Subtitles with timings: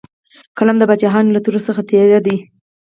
[0.57, 2.35] قلم د باچاهانو له تورې څخه تېره دی.